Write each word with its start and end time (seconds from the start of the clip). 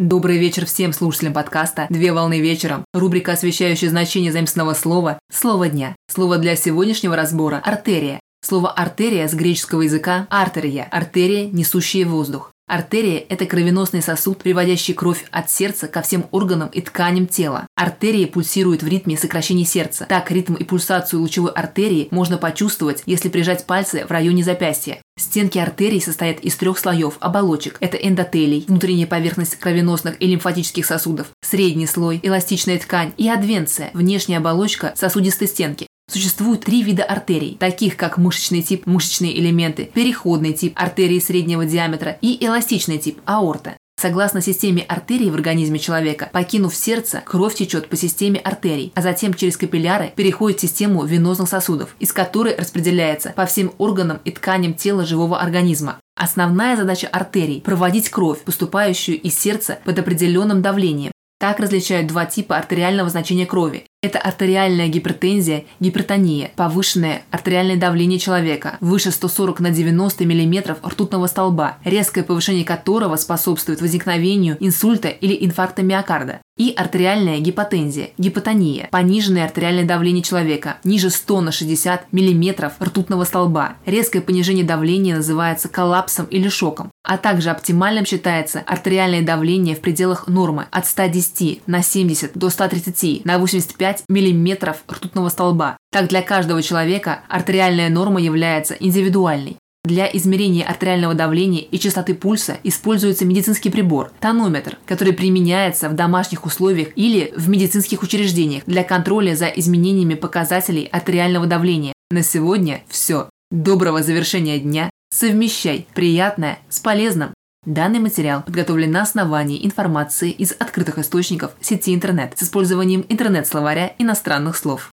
Добрый 0.00 0.38
вечер 0.38 0.66
всем 0.66 0.92
слушателям 0.92 1.34
подкаста 1.34 1.86
«Две 1.88 2.12
волны 2.12 2.40
вечером». 2.40 2.84
Рубрика, 2.92 3.30
освещающая 3.30 3.88
значение 3.88 4.32
заместного 4.32 4.74
слова 4.74 5.20
«Слово 5.32 5.68
дня». 5.68 5.94
Слово 6.12 6.38
для 6.38 6.56
сегодняшнего 6.56 7.14
разбора– 7.14 7.62
артерия. 7.64 8.18
Слово 8.44 8.72
артерия 8.72 9.28
с 9.28 9.34
греческого 9.34 9.82
языка– 9.82 10.26
артерия– 10.30 10.88
артерия, 10.90 11.48
несущая 11.48 12.06
воздух. 12.06 12.50
Артерия– 12.66 13.24
это 13.28 13.46
кровеносный 13.46 14.02
сосуд, 14.02 14.38
приводящий 14.38 14.94
кровь 14.94 15.26
от 15.30 15.48
сердца 15.48 15.86
ко 15.86 16.02
всем 16.02 16.26
органам 16.32 16.70
и 16.70 16.80
тканям 16.80 17.28
тела. 17.28 17.68
Артерия 17.76 18.26
пульсирует 18.26 18.82
в 18.82 18.88
ритме 18.88 19.16
сокращения 19.16 19.64
сердца. 19.64 20.06
Так, 20.08 20.28
ритм 20.32 20.54
и 20.54 20.64
пульсацию 20.64 21.20
лучевой 21.20 21.52
артерии 21.52 22.08
можно 22.10 22.36
почувствовать, 22.36 23.04
если 23.06 23.28
прижать 23.28 23.64
пальцы 23.64 24.04
в 24.04 24.10
районе 24.10 24.42
запястья. 24.42 24.98
Стенки 25.16 25.58
артерий 25.58 26.00
состоят 26.00 26.40
из 26.40 26.56
трех 26.56 26.76
слоев 26.76 27.16
оболочек. 27.20 27.76
Это 27.80 27.96
эндотелий, 27.96 28.64
внутренняя 28.66 29.06
поверхность 29.06 29.56
кровеносных 29.56 30.20
и 30.20 30.26
лимфатических 30.26 30.84
сосудов, 30.84 31.28
средний 31.40 31.86
слой, 31.86 32.18
эластичная 32.22 32.78
ткань 32.78 33.12
и 33.16 33.28
адвенция, 33.28 33.90
внешняя 33.94 34.38
оболочка 34.38 34.92
сосудистой 34.96 35.46
стенки. 35.46 35.86
Существует 36.10 36.64
три 36.64 36.82
вида 36.82 37.04
артерий, 37.04 37.56
таких 37.58 37.96
как 37.96 38.18
мышечный 38.18 38.62
тип, 38.62 38.86
мышечные 38.86 39.38
элементы, 39.38 39.90
переходный 39.94 40.52
тип, 40.52 40.74
артерии 40.76 41.20
среднего 41.20 41.64
диаметра 41.64 42.18
и 42.20 42.44
эластичный 42.44 42.98
тип, 42.98 43.20
аорта. 43.24 43.76
Согласно 44.04 44.42
системе 44.42 44.82
артерий 44.82 45.30
в 45.30 45.34
организме 45.34 45.78
человека, 45.78 46.28
покинув 46.30 46.76
сердце, 46.76 47.22
кровь 47.24 47.54
течет 47.54 47.88
по 47.88 47.96
системе 47.96 48.38
артерий, 48.38 48.92
а 48.94 49.00
затем 49.00 49.32
через 49.32 49.56
капилляры 49.56 50.12
переходит 50.14 50.58
в 50.58 50.60
систему 50.60 51.06
венозных 51.06 51.48
сосудов, 51.48 51.96
из 52.00 52.12
которой 52.12 52.54
распределяется 52.54 53.32
по 53.34 53.46
всем 53.46 53.72
органам 53.78 54.20
и 54.26 54.30
тканям 54.30 54.74
тела 54.74 55.06
живого 55.06 55.40
организма. 55.40 55.96
Основная 56.16 56.76
задача 56.76 57.06
артерий– 57.06 57.62
проводить 57.64 58.10
кровь, 58.10 58.42
поступающую 58.42 59.18
из 59.18 59.38
сердца 59.38 59.78
под 59.86 59.98
определенным 59.98 60.60
давлением. 60.60 61.12
Так 61.40 61.58
различают 61.58 62.06
два 62.06 62.26
типа 62.26 62.58
артериального 62.58 63.08
значения 63.08 63.46
крови 63.46 63.86
это 64.04 64.18
артериальная 64.18 64.88
гипертензия, 64.88 65.64
гипертония, 65.80 66.50
повышенное 66.56 67.22
артериальное 67.30 67.76
давление 67.76 68.18
человека, 68.18 68.76
выше 68.80 69.10
140 69.10 69.60
на 69.60 69.70
90 69.70 70.24
мм 70.26 70.76
ртутного 70.84 71.26
столба, 71.26 71.78
резкое 71.84 72.22
повышение 72.22 72.66
которого 72.66 73.16
способствует 73.16 73.80
возникновению 73.80 74.58
инсульта 74.60 75.08
или 75.08 75.34
инфаркта 75.46 75.82
миокарда. 75.82 76.40
И 76.58 76.74
артериальная 76.76 77.40
гипотензия, 77.40 78.10
гипотония, 78.18 78.88
пониженное 78.90 79.44
артериальное 79.44 79.86
давление 79.86 80.22
человека, 80.22 80.76
ниже 80.84 81.08
100 81.08 81.40
на 81.40 81.50
60 81.50 82.12
мм 82.12 82.72
ртутного 82.80 83.24
столба. 83.24 83.76
Резкое 83.86 84.20
понижение 84.20 84.66
давления 84.66 85.16
называется 85.16 85.68
коллапсом 85.68 86.26
или 86.26 86.48
шоком. 86.48 86.90
А 87.04 87.16
также 87.18 87.50
оптимальным 87.50 88.06
считается 88.06 88.60
артериальное 88.60 89.22
давление 89.22 89.76
в 89.76 89.80
пределах 89.80 90.26
нормы 90.26 90.66
от 90.70 90.86
110 90.86 91.62
на 91.68 91.82
70 91.82 92.32
до 92.34 92.50
130 92.50 93.24
на 93.24 93.38
85 93.38 93.84
5 93.84 94.04
мм 94.08 94.74
ртутного 94.90 95.28
столба. 95.28 95.76
Так 95.92 96.08
для 96.08 96.22
каждого 96.22 96.62
человека 96.62 97.20
артериальная 97.28 97.90
норма 97.90 98.20
является 98.20 98.74
индивидуальной. 98.74 99.56
Для 99.84 100.06
измерения 100.06 100.64
артериального 100.64 101.12
давления 101.12 101.60
и 101.60 101.78
частоты 101.78 102.14
пульса 102.14 102.56
используется 102.64 103.26
медицинский 103.26 103.68
прибор– 103.68 104.10
тонометр, 104.20 104.78
который 104.86 105.12
применяется 105.12 105.90
в 105.90 105.94
домашних 105.94 106.46
условиях 106.46 106.88
или 106.96 107.34
в 107.36 107.50
медицинских 107.50 108.02
учреждениях 108.02 108.62
для 108.64 108.82
контроля 108.82 109.34
за 109.34 109.48
изменениями 109.48 110.14
показателей 110.14 110.88
артериального 110.90 111.44
давления. 111.44 111.92
На 112.10 112.22
сегодня 112.22 112.82
все. 112.88 113.28
Доброго 113.50 114.02
завершения 114.02 114.58
дня. 114.58 114.88
Совмещай 115.14 115.86
приятное 115.94 116.58
с 116.68 116.80
полезным. 116.80 117.34
Данный 117.64 118.00
материал 118.00 118.42
подготовлен 118.42 118.90
на 118.90 119.02
основании 119.02 119.64
информации 119.64 120.32
из 120.32 120.50
открытых 120.50 120.98
источников 120.98 121.52
сети 121.60 121.94
интернет 121.94 122.36
с 122.36 122.42
использованием 122.42 123.06
интернет-словаря 123.08 123.94
иностранных 124.00 124.56
слов. 124.56 124.90